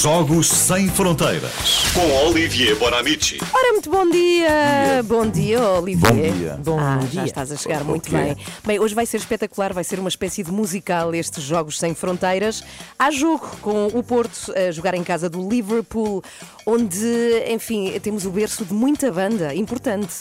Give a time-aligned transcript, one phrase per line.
[0.00, 3.38] Jogos Sem Fronteiras com Olivier Bonamici.
[3.52, 5.02] Ora, muito bom dia!
[5.04, 6.12] Bom dia, Olivier.
[6.12, 6.60] Bom dia.
[6.64, 7.10] Bom ah, dia.
[7.10, 8.36] Já estás a chegar muito bem.
[8.64, 12.62] Bem, hoje vai ser espetacular, vai ser uma espécie de musical estes Jogos Sem Fronteiras.
[12.96, 16.22] Há jogo com o Porto a jogar em casa do Liverpool,
[16.64, 20.14] onde, enfim, temos o berço de muita banda importante.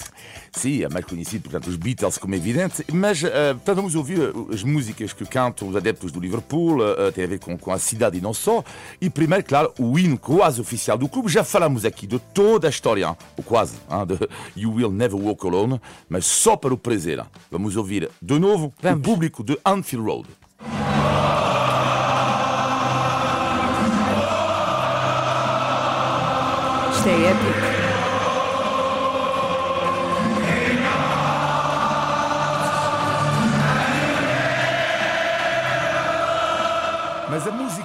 [0.52, 4.18] Sim, é mais conhecido, portanto, os Beatles, como é evidente, mas uh, portanto, vamos ouvir
[4.20, 7.72] uh, as músicas que cantam os adeptos do Liverpool, uh, tem a ver com, com
[7.72, 8.64] a cidade e não só.
[9.00, 11.30] E primeiro, claro, o hino quase oficial do clube.
[11.30, 13.76] Já falamos aqui de toda a história, ou quase,
[14.08, 14.30] de
[14.62, 17.24] You Will Never Walk Alone, mas só para o prazer.
[17.52, 19.00] Vamos ouvir de novo Vamos.
[19.00, 20.28] o público de Anfield Road.
[26.92, 27.77] Isto é épico.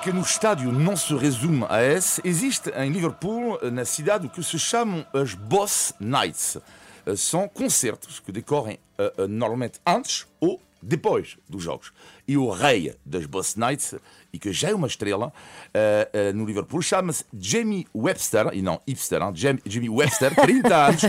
[0.05, 2.21] Música no estádio não se resume a esse.
[2.25, 6.59] Existe em Liverpool, na cidade, o que se chamam as Boss Nights.
[7.07, 11.93] Eh, São concertos que decorrem eh, eh, normalmente antes ou depois dos jogos.
[12.27, 13.95] E o rei das Boss Nights,
[14.33, 15.33] e que já é uma estrela
[15.73, 19.31] eh, eh, no Liverpool, chama-se Jamie Webster, e não hipster, hein?
[19.37, 21.03] Jam- Jamie Webster, 30 anos.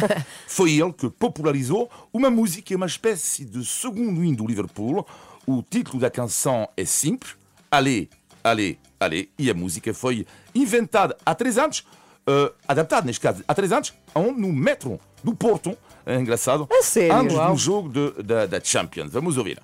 [0.47, 5.03] Foi ele que popularizou uma música, uma espécie de segundo hino do Liverpool.
[5.47, 7.35] O título da canção é simples,
[7.71, 8.07] Allez,
[8.43, 9.27] allez, allez.
[9.37, 11.85] E a música foi inventada há três anos,
[12.27, 15.77] eh, adaptada neste caso há três anos, aonde no metro do Porto.
[16.05, 16.67] É engraçado.
[16.71, 17.15] A sério?
[17.15, 17.51] Antes Uau.
[17.53, 19.11] do jogo de- da, da Champions.
[19.11, 19.59] Vamos ouvir.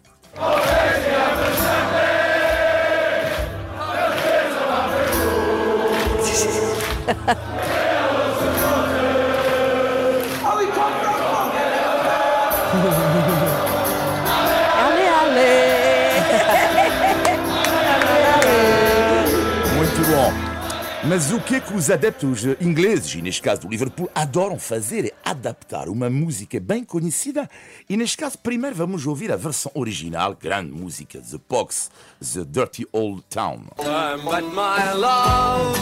[21.03, 25.05] Mas o que é que os adeptos ingleses, e neste caso do Liverpool, adoram fazer
[25.05, 27.49] é adaptar uma música bem conhecida.
[27.89, 31.89] E neste caso, primeiro vamos ouvir a versão original, grande música, The Pox,
[32.33, 33.63] The Dirty Old Town.
[33.77, 35.79] time but my love.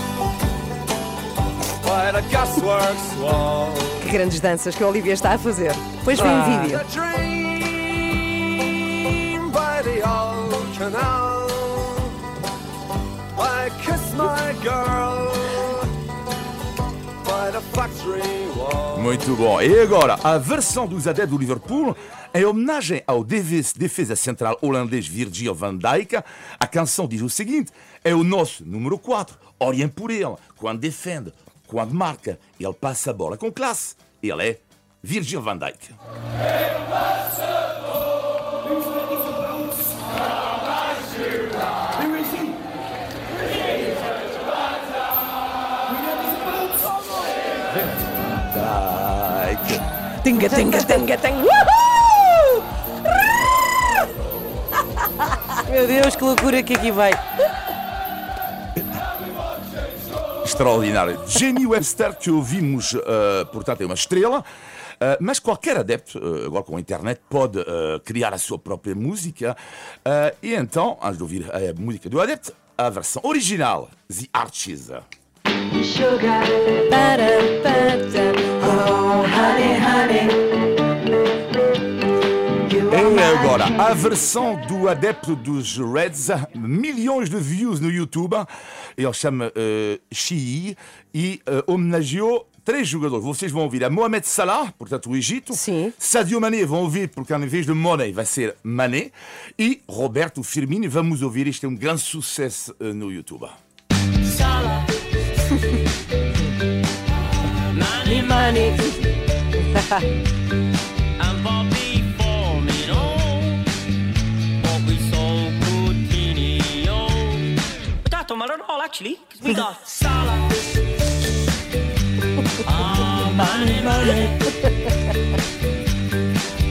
[4.03, 5.71] Que grandes danças que a Olivia está a fazer.
[6.03, 6.79] Pois vem vídeo.
[19.01, 19.61] Muito bom.
[19.61, 21.95] E agora, a versão dos adeptos do Liverpool
[22.33, 26.15] em homenagem ao defesa central holandês Virgil van Dijk.
[26.59, 27.71] A canção diz o seguinte:
[28.03, 29.37] é o nosso número 4.
[29.59, 30.35] Olhem por ele.
[30.55, 31.31] Quando defende,
[31.67, 33.95] quando marca, ele passa a bola com classe.
[34.21, 34.59] Ele é
[35.01, 35.93] Virgil van Dijk.
[50.27, 51.39] Tinga, tinga, tinga.
[51.39, 52.63] Uhul!
[55.71, 57.11] Meu Deus, que loucura que aqui vai.
[60.43, 61.21] extraordinário.
[61.27, 64.43] Jamie Webster, que ouvimos, eh, portanto, é uma estrela.
[64.99, 68.95] eh, mas qualquer adepto, eh, agora com a internet, pode eh, criar a sua própria
[68.95, 69.55] música.
[70.43, 74.89] e então, antes de ouvir a música do adepto, a versão original, The Archies.
[75.71, 75.83] E
[83.57, 88.35] agora, a versão do adepto dos Reds, milhões de views no YouTube.
[88.95, 90.77] Ele chama uh, Shii
[91.13, 93.25] e eh, homenageou três jogadores.
[93.25, 95.55] Vocês vão ouvir a Mohamed Salah, portanto, o Egito.
[95.55, 95.91] Sim.
[95.97, 99.11] Sadio Mané vão ouvir, porque em vez de Money vai ser Mané.
[99.57, 101.47] E Roberto Firmino, vamos ouvir.
[101.47, 103.47] Este é um grande sucesso eh, no YouTube.
[107.73, 108.77] Money, money.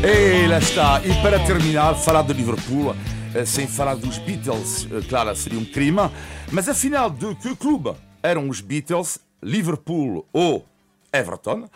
[0.00, 1.00] E lá está.
[1.04, 2.94] E para terminar, falar de Liverpool,
[3.34, 6.08] eh, sem falar dos Beatles, eh, claro, seria um crime.
[6.52, 9.18] Mas afinal, de que clube eram os Beatles?
[9.42, 10.64] Liverpool ou
[11.12, 11.68] Everton?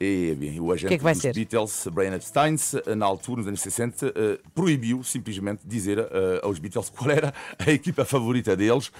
[0.00, 1.32] E bem, o agente que é que vai dos ser?
[1.32, 2.56] Beatles, Brian Epstein,
[2.96, 7.70] na altura, nos anos 60, eh, proibiu simplesmente dizer eh, aos Beatles qual era a
[7.70, 8.90] equipa favorita deles,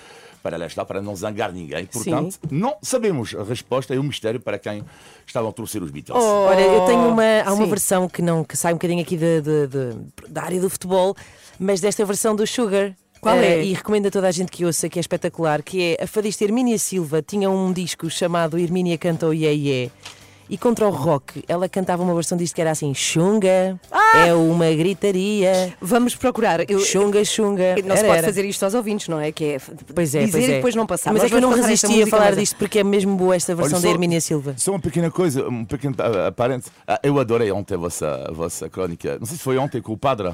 [0.43, 1.85] para lá está, para não zangar ninguém.
[1.87, 4.85] Portanto, não sabemos a resposta, é um mistério para quem
[5.26, 6.23] estavam a torcer os Beatles.
[6.23, 7.70] Olha, eu tenho uma, há uma Sim.
[7.70, 11.14] versão que não que sai um bocadinho aqui de- de- de- da área do futebol,
[11.58, 12.94] mas desta versão do Sugar.
[13.20, 13.64] Qual eh, é?
[13.64, 16.44] E recomendo a toda a gente que ouça, que é espetacular, que é a fadista
[16.44, 19.91] Hermínia Silva tinha um disco chamado Hermínia Canta o Iê Iê.
[20.49, 24.26] E contra o rock, ela cantava uma versão disto que era assim: Xunga, Ah!
[24.26, 25.75] é uma gritaria.
[25.81, 26.69] Vamos procurar.
[26.70, 27.76] Eu, Xunga, xunga.
[27.85, 28.26] não se Era, pode era.
[28.26, 29.32] fazer isto aos ouvintes, não é?
[29.32, 29.58] Que é
[29.94, 30.46] Pois é, dizer pois é.
[30.46, 31.12] e depois não passar.
[31.12, 33.35] Mas Nós é que eu não resisti a falar mas- disto porque é mesmo boa
[33.35, 34.55] esta versão Olha, da Hermínia Silva.
[34.56, 36.67] Só uma pequena coisa, um pequeno ah, parente.
[36.87, 39.17] Ah, Eu adorei ontem a vossa, a vossa crónica.
[39.19, 40.32] Não sei se foi ontem com o padre.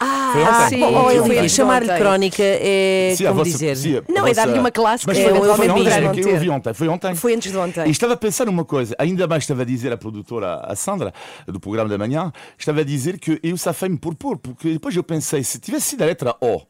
[0.00, 0.68] Ah, Foi ontem?
[0.68, 0.82] sim.
[0.84, 1.42] Oh, Foi eu ontem.
[1.42, 1.98] vi, chamar-lhe Ontem.
[2.00, 3.76] crónica é Sim, como vossa- dizer.
[3.76, 5.84] sim, Não, é dar-lhe uma classe Mas foi, é, foi eu ontem,
[6.22, 6.28] ter.
[6.28, 6.74] eu vi ontem.
[6.74, 7.14] Foi ontem?
[7.14, 7.86] Foi antes de ontem.
[7.86, 11.12] E estava a pensar numa coisa, ainda mais estava a dizer a produtora, a Sandra,
[11.46, 15.02] do programa da manhã, estava a dizer que eu safei-me por pôr, porque depois eu
[15.02, 16.60] pensei, se tivesse sido a letra O,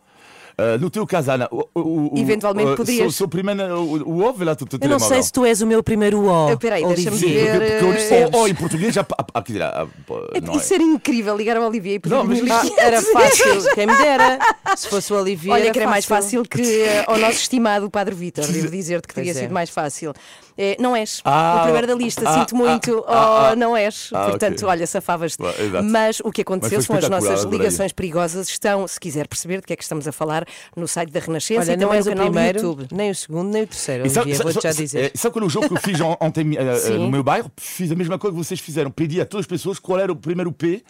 [0.58, 3.02] ah, no teu caso, Ana, o, o, o, Eventualmente o, poderias.
[3.04, 5.44] Sou, sou primeiro, o, o O, vê lá, tu, tu Eu não sei se tu
[5.44, 6.48] és o meu primeiro O.
[6.48, 7.80] Ah, peraí, deixa-me ver.
[7.80, 8.40] Porque, eu?
[8.40, 9.02] O, O em português já.
[9.02, 10.56] ah, ah, dizer, ah, ah, não é.
[10.56, 13.96] Isso era incrível, ligar ao Olivier e pedir Não, mas Ah, era fácil, quem me
[13.96, 14.38] dera.
[14.76, 15.54] Se fosse o Olivier.
[15.54, 19.14] Olha que era mais fácil que eh, ao nosso estimado Padre Vítor, devo dizer-te que
[19.14, 19.34] teria é.
[19.34, 20.12] sido mais fácil.
[20.58, 23.56] Eh, não és Ah, o primeiro da lista, ah, sinto muito, ah, ah, oh, ah.
[23.56, 24.08] não és.
[24.14, 24.68] Ah, Portanto, ok.
[24.68, 25.42] olha, safavas-te.
[25.84, 28.48] Mas o que aconteceu são as nossas ligações perigosas.
[28.48, 30.45] Estão, se quiser perceber de que é que estamos a falar,
[30.76, 32.88] no site da Renascença Olha, e não também és no o canal primeiro, do YouTube.
[32.92, 35.04] nem o segundo, nem o terceiro, sabe- Olivier, sabe- vou-te já dizer.
[35.04, 36.44] é, Sabe qual é o jogo que eu fiz on- ontem
[36.80, 36.98] Sim.
[36.98, 37.50] no meu bairro?
[37.56, 38.90] Fiz a mesma coisa que vocês fizeram.
[38.90, 40.82] Pedi a todas as pessoas qual era o primeiro P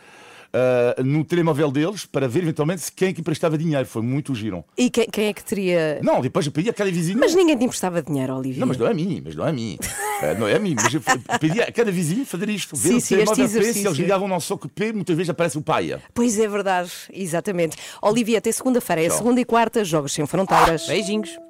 [0.53, 3.85] eh, no telemóvel deles para ver eventualmente se quem é que emprestava dinheiro.
[3.87, 4.64] Foi muito giro.
[4.79, 5.99] E quem, quem é que teria.
[6.03, 7.19] Não, depois eu pedi a cada vizinho.
[7.19, 8.61] Mas ninguém te emprestava dinheiro, Olivier.
[8.61, 9.76] Não, mas não é a mim, mas não é a mim.
[10.23, 11.01] Eh, não é a mim, mas eu
[11.39, 12.75] pedi a cada vizinho fazer isto.
[12.77, 15.59] Ver Sim, o sim, este se eles ligavam não só que P, muitas vezes aparece
[15.59, 16.03] o paia.
[16.15, 17.77] Pois é verdade, exatamente.
[18.01, 19.19] Olivia, até segunda-feira, é Tchau.
[19.19, 20.87] segunda e quarta, Jogos Sem Fronteiras.
[20.87, 21.45] Beijinhos.